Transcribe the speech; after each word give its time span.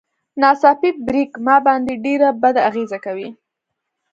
ناڅاپي 0.41 0.89
بريک 1.07 1.31
ما 1.45 1.55
باندې 1.67 1.93
ډېره 2.05 2.29
بده 2.41 2.61
اغېزه 2.69 2.97
کوي. 3.05 3.29